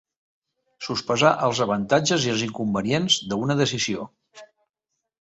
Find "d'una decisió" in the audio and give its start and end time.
3.29-4.13